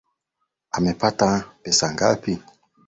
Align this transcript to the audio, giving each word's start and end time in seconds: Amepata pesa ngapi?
Amepata 0.75 1.27
pesa 1.63 1.85
ngapi? 1.93 2.33